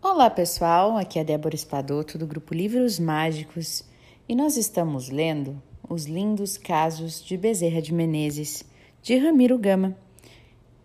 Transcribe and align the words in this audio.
Olá 0.00 0.30
pessoal, 0.30 0.96
aqui 0.96 1.18
é 1.18 1.24
Débora 1.24 1.56
Espadoto 1.56 2.16
do 2.16 2.24
grupo 2.24 2.54
Livros 2.54 3.00
Mágicos 3.00 3.84
e 4.28 4.34
nós 4.34 4.56
estamos 4.56 5.08
lendo 5.10 5.60
Os 5.88 6.04
Lindos 6.04 6.56
Casos 6.56 7.20
de 7.20 7.36
Bezerra 7.36 7.82
de 7.82 7.92
Menezes, 7.92 8.64
de 9.02 9.16
Ramiro 9.16 9.58
Gama. 9.58 9.98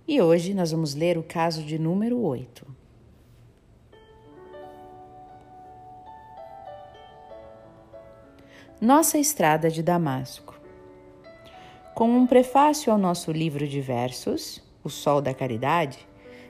E 0.08 0.20
hoje 0.20 0.56
nós 0.56 0.72
vamos 0.72 0.96
ler 0.96 1.16
o 1.16 1.22
caso 1.22 1.62
de 1.62 1.78
número 1.78 2.20
8. 2.20 2.66
Nossa 8.82 9.20
Estrada 9.20 9.70
de 9.70 9.84
Damasco. 9.84 10.60
Com 11.94 12.10
um 12.10 12.26
prefácio 12.26 12.92
ao 12.92 12.98
nosso 12.98 13.32
livro 13.32 13.68
de 13.68 13.80
versos, 13.80 14.60
O 14.84 14.90
Sol 14.90 15.22
da 15.22 15.36
Caridade, 15.36 16.00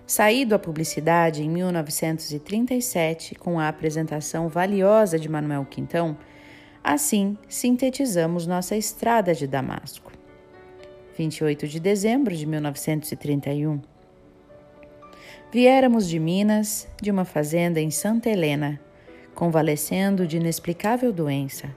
saído 0.06 0.54
à 0.54 0.60
publicidade 0.60 1.44
em 1.44 1.50
1937 1.50 3.36
com 3.36 3.60
a 3.60 3.68
apresentação 3.68 4.48
valiosa 4.48 5.18
de 5.18 5.30
Manuel 5.30 5.66
Quintão, 5.66 6.18
assim 6.84 7.38
sintetizamos 7.48 8.46
nossa 8.46 8.76
estrada 8.76 9.34
de 9.34 9.48
Damasco. 9.48 10.12
28 11.18 11.68
de 11.68 11.80
dezembro 11.80 12.36
de 12.36 12.46
1931. 12.46 13.82
Viéramos 15.52 16.10
de 16.10 16.20
Minas, 16.20 16.88
de 17.00 17.12
uma 17.12 17.26
fazenda 17.26 17.80
em 17.80 17.92
Santa 17.92 18.30
Helena, 18.30 18.80
convalescendo 19.36 20.26
de 20.26 20.38
inexplicável 20.38 21.14
doença, 21.14 21.70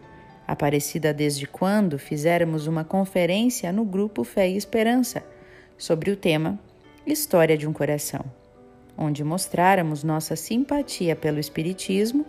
aparecida 0.48 1.12
desde 1.12 1.46
quando 1.46 1.98
fizéramos 1.98 2.66
uma 2.66 2.84
conferência 2.84 3.70
no 3.72 3.84
grupo 3.84 4.24
Fé 4.24 4.48
e 4.48 4.56
Esperança 4.56 5.22
sobre 5.76 6.10
o 6.10 6.16
tema 6.16 6.58
História 7.06 7.56
de 7.56 7.68
um 7.68 7.72
Coração, 7.72 8.24
onde 8.98 9.22
mostráramos 9.22 10.02
nossa 10.02 10.34
simpatia 10.34 11.14
pelo 11.14 11.38
Espiritismo 11.38 12.26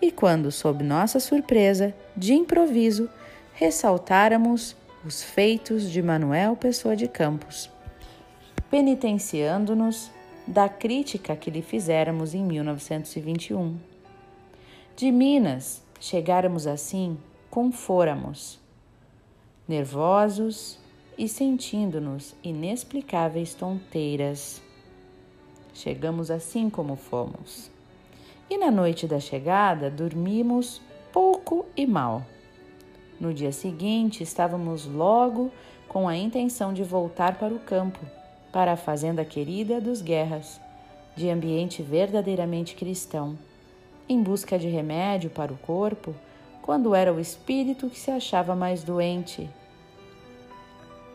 e 0.00 0.12
quando, 0.12 0.52
sob 0.52 0.84
nossa 0.84 1.18
surpresa, 1.18 1.92
de 2.16 2.32
improviso, 2.32 3.10
ressaltáramos 3.54 4.76
os 5.04 5.20
feitos 5.20 5.90
de 5.90 6.00
Manuel 6.00 6.54
Pessoa 6.54 6.94
de 6.94 7.08
Campos, 7.08 7.68
penitenciando-nos 8.70 10.12
da 10.46 10.68
crítica 10.68 11.34
que 11.34 11.50
lhe 11.50 11.60
fizéramos 11.60 12.32
em 12.32 12.44
1921. 12.44 13.76
De 14.94 15.10
Minas, 15.10 15.82
chegáramos 15.98 16.68
assim 16.68 17.18
com 17.50 17.72
fôramos, 17.72 18.60
nervosos, 19.66 20.78
e 21.20 21.28
sentindo-nos 21.28 22.34
inexplicáveis 22.42 23.52
tonteiras. 23.52 24.62
Chegamos 25.74 26.30
assim 26.30 26.70
como 26.70 26.96
fomos. 26.96 27.70
E 28.48 28.56
na 28.56 28.70
noite 28.70 29.06
da 29.06 29.20
chegada 29.20 29.90
dormimos 29.90 30.80
pouco 31.12 31.66
e 31.76 31.86
mal. 31.86 32.24
No 33.20 33.34
dia 33.34 33.52
seguinte 33.52 34.22
estávamos 34.22 34.86
logo 34.86 35.52
com 35.90 36.08
a 36.08 36.16
intenção 36.16 36.72
de 36.72 36.82
voltar 36.82 37.38
para 37.38 37.52
o 37.52 37.58
campo, 37.58 38.00
para 38.50 38.72
a 38.72 38.76
fazenda 38.78 39.22
querida 39.22 39.78
dos 39.78 40.00
Guerras, 40.00 40.58
de 41.14 41.28
ambiente 41.28 41.82
verdadeiramente 41.82 42.74
cristão, 42.74 43.38
em 44.08 44.22
busca 44.22 44.58
de 44.58 44.68
remédio 44.68 45.28
para 45.28 45.52
o 45.52 45.58
corpo, 45.58 46.14
quando 46.62 46.94
era 46.94 47.12
o 47.12 47.20
espírito 47.20 47.90
que 47.90 47.98
se 47.98 48.10
achava 48.10 48.56
mais 48.56 48.82
doente 48.82 49.50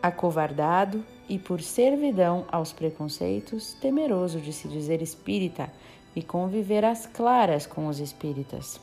acovardado 0.06 1.04
e 1.28 1.38
por 1.38 1.60
servidão 1.60 2.46
aos 2.50 2.72
preconceitos, 2.72 3.74
temeroso 3.74 4.40
de 4.40 4.52
se 4.52 4.68
dizer 4.68 5.02
espírita 5.02 5.70
e 6.14 6.22
conviver 6.22 6.84
às 6.84 7.06
claras 7.06 7.66
com 7.66 7.88
os 7.88 7.98
espíritas. 7.98 8.80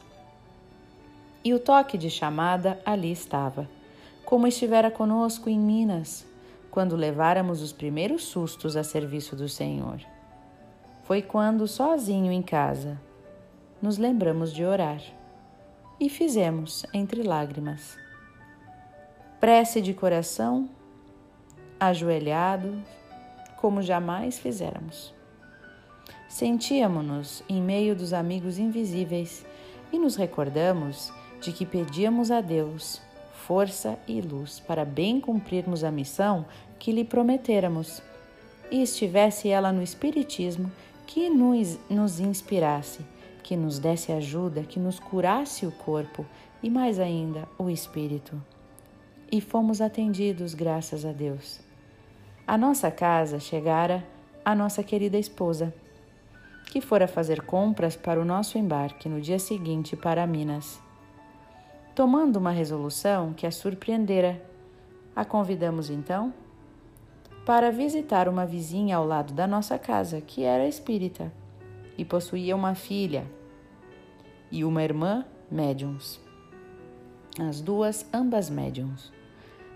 E 1.44 1.54
o 1.54 1.60
toque 1.60 1.98
de 1.98 2.10
chamada 2.10 2.80
ali 2.86 3.12
estava, 3.12 3.70
como 4.26 4.48
estivera 4.48 4.92
conosco 4.92 5.50
em 5.50 5.59
Minas, 5.59 6.25
quando 6.70 6.96
leváramos 6.96 7.62
os 7.62 7.72
primeiros 7.72 8.26
sustos 8.26 8.76
a 8.76 8.84
serviço 8.84 9.36
do 9.36 9.47
Senhor. 9.47 10.02
Foi 11.03 11.22
quando, 11.22 11.68
sozinho 11.68 12.31
em 12.31 12.42
casa, 12.42 13.00
nos 13.81 13.97
lembramos 13.97 14.53
de 14.53 14.66
orar 14.66 15.02
e 16.00 16.09
fizemos 16.09 16.86
entre 16.94 17.24
lágrimas. 17.24 17.97
Prece 19.40 19.81
de 19.81 19.94
coração 19.94 20.70
ajoelhado, 21.88 22.82
como 23.58 23.82
jamais 23.82 24.40
fizéramos. 24.40 25.14
Sentíamos-nos 26.28 27.44
em 27.48 27.62
meio 27.62 27.96
dos 27.96 28.14
amigos 28.14 28.58
invisíveis 28.58 29.46
e 29.92 30.00
nos 30.00 30.16
recordamos 30.16 31.12
de 31.42 31.52
que 31.52 31.66
pedíamos 31.66 32.32
a 32.32 32.42
Deus 32.42 33.02
força 33.46 34.00
e 34.08 34.22
luz 34.22 34.62
para 34.62 34.86
bem 34.86 35.20
cumprirmos 35.20 35.84
a 35.84 35.92
missão 35.92 36.46
que 36.80 36.92
lhe 36.92 37.04
prometêramos, 37.04 38.02
e 38.72 38.82
estivesse 38.82 39.50
ela 39.50 39.72
no 39.72 39.84
Espiritismo 39.84 40.72
que 41.06 41.30
nos, 41.30 41.78
nos 41.90 42.20
inspirasse, 42.20 43.02
que 43.44 43.56
nos 43.56 43.78
desse 43.78 44.12
ajuda, 44.12 44.64
que 44.64 44.80
nos 44.80 45.00
curasse 45.00 45.66
o 45.66 45.72
corpo 45.72 46.26
e, 46.62 46.70
mais 46.70 47.00
ainda, 47.00 47.48
o 47.58 47.70
espírito. 47.70 48.42
E 49.32 49.42
fomos 49.42 49.82
atendidos, 49.82 50.54
graças 50.54 51.06
a 51.06 51.12
Deus. 51.12 51.62
A 52.46 52.58
nossa 52.58 52.92
casa 52.92 53.40
chegara 53.40 54.06
a 54.44 54.54
nossa 54.54 54.84
querida 54.84 55.18
esposa, 55.18 55.74
que 56.66 56.81
fora 56.81 57.08
fazer 57.08 57.44
compras 57.44 57.96
para 57.96 58.20
o 58.20 58.26
nosso 58.26 58.58
embarque 58.58 59.08
no 59.08 59.22
dia 59.22 59.40
seguinte 59.40 59.96
para 59.96 60.28
Minas. 60.28 60.82
Tomando 61.96 62.36
uma 62.36 62.52
resolução 62.52 63.32
que 63.32 63.48
a 63.48 63.52
surpreendera, 63.52 64.44
a 65.16 65.24
convidamos 65.24 65.90
então 65.90 66.34
para 67.46 67.72
visitar 67.72 68.28
uma 68.28 68.46
vizinha 68.46 68.98
ao 68.98 69.06
lado 69.06 69.34
da 69.34 69.48
nossa 69.48 69.80
casa, 69.80 70.20
que 70.20 70.44
era 70.44 70.68
espírita 70.68 71.32
e 71.98 72.03
possuía 72.03 72.58
uma 72.58 72.76
filha 72.76 73.26
e 74.52 74.66
uma 74.66 74.84
irmã 74.84 75.24
médiums. 75.50 76.20
As 77.40 77.62
duas, 77.62 78.06
ambas 78.14 78.50
médiums. 78.50 79.14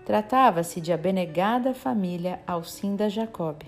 Tratava-se 0.08 0.80
de 0.80 0.90
abnegada 0.90 1.74
família 1.74 2.40
Alcinda 2.46 3.10
Jacob. 3.10 3.62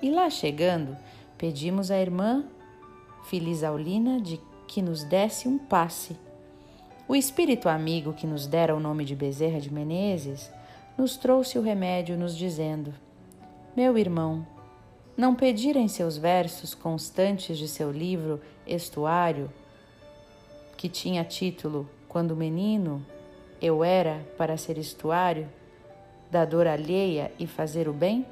E 0.00 0.08
lá 0.12 0.30
chegando, 0.30 0.96
pedimos 1.36 1.90
à 1.90 1.98
irmã 2.00 2.44
Filisaulina 3.24 4.20
de 4.20 4.40
que 4.68 4.80
nos 4.80 5.02
desse 5.02 5.48
um 5.48 5.58
passe. 5.58 6.16
O 7.08 7.16
espírito 7.16 7.68
amigo 7.68 8.12
que 8.12 8.28
nos 8.28 8.46
dera 8.46 8.76
o 8.76 8.78
nome 8.78 9.04
de 9.04 9.16
Bezerra 9.16 9.58
de 9.58 9.74
Menezes 9.74 10.52
nos 10.96 11.16
trouxe 11.16 11.58
o 11.58 11.62
remédio, 11.62 12.16
nos 12.16 12.36
dizendo: 12.36 12.94
Meu 13.76 13.98
irmão, 13.98 14.46
não 15.16 15.34
pedir 15.34 15.74
em 15.74 15.88
seus 15.88 16.16
versos 16.16 16.76
constantes 16.76 17.58
de 17.58 17.66
seu 17.66 17.90
livro 17.90 18.40
Estuário, 18.64 19.50
que 20.76 20.88
tinha 20.88 21.24
título 21.24 21.90
Quando 22.08 22.36
menino 22.36 23.04
eu 23.60 23.82
era 23.82 24.26
para 24.36 24.56
ser 24.56 24.78
estuário 24.78 25.48
da 26.30 26.44
dor 26.44 26.66
alheia 26.66 27.32
e 27.38 27.46
fazer 27.46 27.88
o 27.88 27.92
bem? 27.92 28.26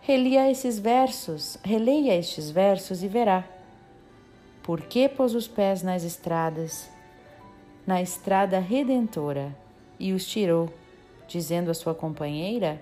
Relia 0.00 0.50
esses 0.50 0.78
versos, 0.78 1.56
releia 1.64 2.14
estes 2.14 2.50
versos 2.50 3.02
e 3.02 3.08
verá. 3.08 3.44
Por 4.62 4.82
que 4.82 5.08
pôs 5.08 5.34
os 5.34 5.48
pés 5.48 5.82
nas 5.82 6.04
estradas, 6.04 6.90
na 7.86 8.02
estrada 8.02 8.58
redentora, 8.58 9.54
e 9.98 10.12
os 10.12 10.26
tirou, 10.26 10.68
dizendo 11.26 11.70
à 11.70 11.74
sua 11.74 11.94
companheira 11.94 12.80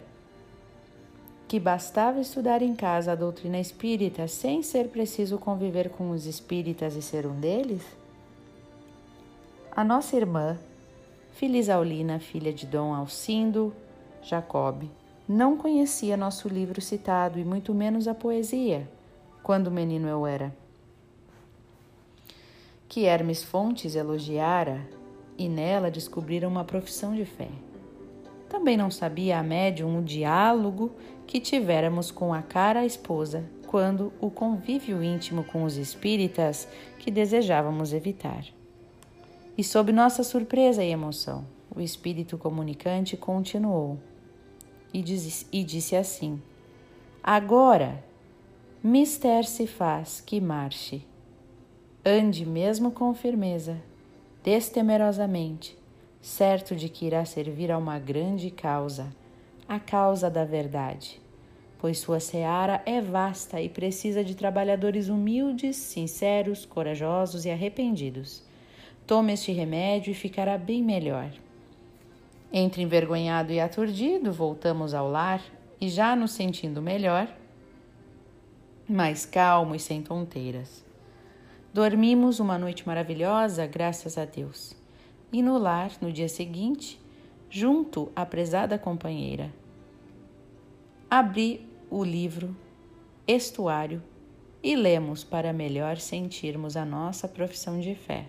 que 1.46 1.60
bastava 1.60 2.18
estudar 2.18 2.62
em 2.62 2.74
casa 2.74 3.12
a 3.12 3.14
doutrina 3.14 3.60
espírita 3.60 4.26
sem 4.26 4.62
ser 4.62 4.88
preciso 4.88 5.36
conviver 5.38 5.90
com 5.90 6.10
os 6.10 6.24
espíritas 6.24 6.96
e 6.96 7.02
ser 7.02 7.26
um 7.26 7.38
deles? 7.38 7.82
A 9.70 9.84
nossa 9.84 10.16
irmã, 10.16 10.58
Filisaulina, 11.32 12.18
filha 12.18 12.52
de 12.52 12.66
Dom 12.66 12.94
Alcindo 12.94 13.74
Jacob, 14.22 14.84
não 15.26 15.56
conhecia 15.56 16.16
nosso 16.16 16.46
livro 16.46 16.80
citado 16.80 17.38
e 17.38 17.44
muito 17.44 17.74
menos 17.74 18.06
a 18.06 18.14
poesia, 18.14 18.88
quando 19.42 19.70
menino 19.70 20.06
eu 20.06 20.26
era. 20.26 20.54
Que 22.86 23.06
Hermes 23.06 23.42
Fontes 23.42 23.96
elogiara 23.96 24.86
e 25.38 25.48
nela 25.48 25.90
descobrira 25.90 26.46
uma 26.46 26.64
profissão 26.64 27.14
de 27.14 27.24
fé. 27.24 27.48
Também 28.48 28.76
não 28.76 28.90
sabia 28.90 29.38
a 29.38 29.42
médium 29.42 29.98
o 29.98 30.02
diálogo 30.02 30.92
que 31.26 31.40
tivéramos 31.40 32.10
com 32.10 32.34
a 32.34 32.42
cara 32.42 32.84
esposa 32.84 33.42
quando 33.66 34.12
o 34.20 34.30
convívio 34.30 35.02
íntimo 35.02 35.42
com 35.44 35.64
os 35.64 35.78
espíritas 35.78 36.68
que 36.98 37.10
desejávamos 37.10 37.94
evitar. 37.94 38.44
E 39.56 39.62
sob 39.62 39.92
nossa 39.92 40.22
surpresa 40.22 40.82
e 40.82 40.90
emoção, 40.90 41.46
o 41.74 41.80
espírito 41.80 42.38
comunicante 42.38 43.16
continuou 43.16 43.98
e, 44.92 45.02
diz, 45.02 45.46
e 45.52 45.62
disse 45.62 45.94
assim: 45.94 46.40
Agora, 47.22 48.02
mister 48.82 49.44
se 49.44 49.66
faz 49.66 50.20
que 50.20 50.40
marche 50.40 51.04
Ande 52.04 52.44
mesmo 52.44 52.90
com 52.90 53.14
firmeza, 53.14 53.80
destemerosamente, 54.42 55.78
certo 56.20 56.74
de 56.74 56.88
que 56.88 57.06
irá 57.06 57.24
servir 57.24 57.70
a 57.70 57.78
uma 57.78 57.96
grande 57.96 58.50
causa, 58.50 59.14
a 59.68 59.78
causa 59.78 60.28
da 60.28 60.44
verdade. 60.44 61.20
Pois 61.78 61.98
sua 61.98 62.18
seara 62.18 62.82
é 62.84 63.00
vasta 63.00 63.60
e 63.60 63.68
precisa 63.68 64.24
de 64.24 64.34
trabalhadores 64.34 65.08
humildes, 65.08 65.76
sinceros, 65.76 66.66
corajosos 66.66 67.44
e 67.44 67.50
arrependidos. 67.50 68.42
Tome 69.06 69.32
este 69.32 69.52
remédio 69.52 70.12
e 70.12 70.14
ficará 70.14 70.56
bem 70.56 70.82
melhor. 70.82 71.30
Entre 72.52 72.82
envergonhado 72.82 73.52
e 73.52 73.58
aturdido, 73.58 74.32
voltamos 74.32 74.94
ao 74.94 75.10
lar 75.10 75.42
e, 75.80 75.88
já 75.88 76.14
nos 76.14 76.32
sentindo 76.32 76.80
melhor, 76.80 77.26
mais 78.88 79.26
calmo 79.26 79.74
e 79.74 79.80
sem 79.80 80.02
tonteiras. 80.02 80.84
Dormimos 81.72 82.38
uma 82.38 82.58
noite 82.58 82.86
maravilhosa, 82.86 83.66
graças 83.66 84.18
a 84.18 84.24
Deus. 84.24 84.76
E 85.32 85.42
no 85.42 85.56
lar, 85.56 85.90
no 86.00 86.12
dia 86.12 86.28
seguinte, 86.28 87.00
junto 87.48 88.12
à 88.14 88.26
prezada 88.26 88.78
companheira, 88.78 89.52
abri 91.10 91.66
o 91.90 92.04
livro 92.04 92.54
Estuário 93.26 94.02
e 94.62 94.76
lemos 94.76 95.24
para 95.24 95.52
melhor 95.52 95.96
sentirmos 95.96 96.76
a 96.76 96.84
nossa 96.84 97.26
profissão 97.26 97.80
de 97.80 97.94
fé. 97.94 98.26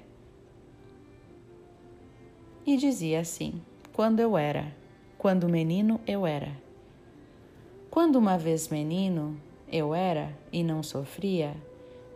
E 2.65 2.77
dizia 2.77 3.19
assim: 3.19 3.61
Quando 3.91 4.19
eu 4.19 4.37
era, 4.37 4.73
quando 5.17 5.49
menino 5.49 5.99
eu 6.07 6.25
era. 6.25 6.51
Quando 7.89 8.15
uma 8.15 8.37
vez 8.37 8.69
menino 8.69 9.37
eu 9.71 9.93
era 9.93 10.31
e 10.51 10.63
não 10.63 10.81
sofria, 10.81 11.55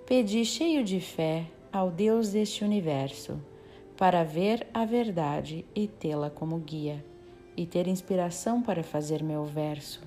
pedi 0.06 0.44
cheio 0.46 0.84
de 0.84 1.00
fé 1.00 1.46
ao 1.72 1.92
Deus 1.92 2.30
deste 2.32 2.64
universo 2.64 3.40
para 3.98 4.24
ver 4.24 4.66
a 4.74 4.86
verdade 4.86 5.66
e 5.76 5.88
tê-la 5.88 6.30
como 6.30 6.58
guia, 6.60 7.04
e 7.56 7.66
ter 7.66 7.88
inspiração 7.88 8.62
para 8.62 8.84
fazer 8.84 9.24
meu 9.24 9.44
verso. 9.44 10.02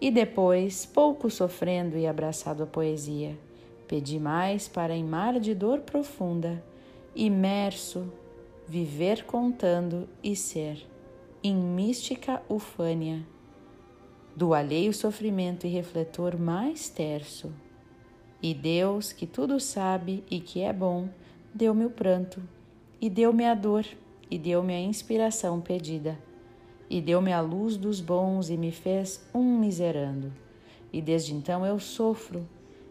E 0.00 0.10
depois, 0.10 0.86
pouco 0.86 1.28
sofrendo 1.28 1.98
e 1.98 2.06
abraçado 2.06 2.62
à 2.62 2.66
poesia, 2.66 3.36
pedi 3.88 4.18
mais 4.18 4.68
para 4.68 4.94
em 4.94 5.04
mar 5.04 5.38
de 5.40 5.54
dor 5.54 5.80
profunda, 5.80 6.62
imerso, 7.14 8.10
viver 8.72 9.24
contando 9.24 10.08
e 10.22 10.34
ser, 10.34 10.88
em 11.44 11.54
mística 11.54 12.40
ufânia, 12.48 13.22
do 14.34 14.54
alheio 14.54 14.94
sofrimento 14.94 15.66
e 15.66 15.68
refletor 15.68 16.38
mais 16.38 16.88
terço 16.88 17.52
e 18.42 18.54
Deus, 18.54 19.12
que 19.12 19.26
tudo 19.26 19.60
sabe 19.60 20.24
e 20.30 20.40
que 20.40 20.62
é 20.62 20.72
bom, 20.72 21.10
deu-me 21.52 21.84
o 21.84 21.90
pranto, 21.90 22.42
e 22.98 23.10
deu-me 23.10 23.44
a 23.44 23.54
dor, 23.54 23.84
e 24.30 24.38
deu-me 24.38 24.72
a 24.72 24.80
inspiração 24.80 25.60
pedida, 25.60 26.18
e 26.88 26.98
deu-me 26.98 27.30
a 27.30 27.42
luz 27.42 27.76
dos 27.76 28.00
bons 28.00 28.48
e 28.48 28.56
me 28.56 28.72
fez 28.72 29.22
um 29.34 29.58
miserando. 29.58 30.32
E 30.90 31.02
desde 31.02 31.34
então 31.34 31.66
eu 31.66 31.78
sofro, 31.78 32.48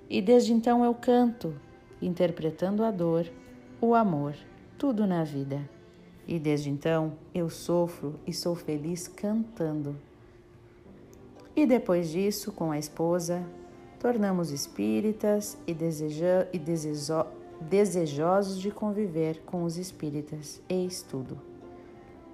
e 0.07 0.21
desde 0.21 0.53
então 0.53 0.85
eu 0.85 0.93
canto, 0.93 1.55
interpretando 1.99 2.83
a 2.83 2.91
dor, 2.91 3.25
o 3.81 3.95
amor, 3.95 4.35
tudo 4.81 5.05
na 5.05 5.23
vida. 5.23 5.69
E 6.27 6.39
desde 6.39 6.71
então 6.71 7.13
eu 7.35 7.51
sofro 7.51 8.15
e 8.25 8.33
sou 8.33 8.55
feliz 8.55 9.07
cantando. 9.07 9.95
E 11.55 11.67
depois 11.67 12.09
disso, 12.09 12.51
com 12.51 12.71
a 12.71 12.79
esposa, 12.79 13.45
tornamos 13.99 14.49
espíritas 14.49 15.55
e, 15.67 15.73
deseja, 15.75 16.47
e 16.51 16.57
desejo, 16.57 17.27
desejosos 17.61 18.59
de 18.59 18.71
conviver 18.71 19.43
com 19.45 19.65
os 19.65 19.77
espíritas. 19.77 20.59
Eis 20.67 21.03
tudo. 21.03 21.37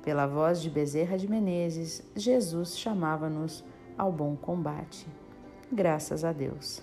Pela 0.01 0.25
voz 0.25 0.61
de 0.61 0.69
Bezerra 0.69 1.17
de 1.17 1.29
Menezes, 1.29 2.01
Jesus 2.15 2.79
chamava-nos 2.79 3.61
ao 3.97 4.09
bom 4.09 4.38
combate. 4.38 5.05
Graças 5.69 6.23
a 6.23 6.31
Deus. 6.31 6.81